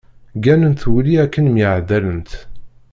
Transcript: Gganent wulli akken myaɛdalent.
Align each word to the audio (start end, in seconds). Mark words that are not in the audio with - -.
Gganent 0.43 0.81
wulli 0.91 1.15
akken 1.23 1.45
myaɛdalent. 1.53 2.31